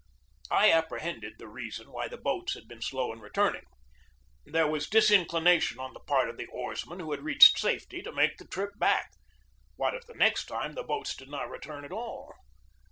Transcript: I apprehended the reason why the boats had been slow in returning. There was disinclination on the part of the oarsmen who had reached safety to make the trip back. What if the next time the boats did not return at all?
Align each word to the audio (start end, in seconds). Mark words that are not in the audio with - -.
I 0.49 0.71
apprehended 0.71 1.33
the 1.37 1.47
reason 1.47 1.91
why 1.91 2.07
the 2.07 2.17
boats 2.17 2.55
had 2.55 2.67
been 2.67 2.81
slow 2.81 3.13
in 3.13 3.19
returning. 3.19 3.65
There 4.47 4.65
was 4.65 4.89
disinclination 4.89 5.79
on 5.79 5.93
the 5.93 5.99
part 5.99 6.27
of 6.27 6.37
the 6.37 6.47
oarsmen 6.47 6.99
who 6.99 7.11
had 7.11 7.21
reached 7.21 7.59
safety 7.59 8.01
to 8.01 8.11
make 8.11 8.37
the 8.39 8.47
trip 8.47 8.71
back. 8.79 9.11
What 9.75 9.93
if 9.93 10.07
the 10.07 10.15
next 10.15 10.45
time 10.45 10.73
the 10.73 10.81
boats 10.81 11.15
did 11.15 11.29
not 11.29 11.51
return 11.51 11.85
at 11.85 11.91
all? 11.91 12.33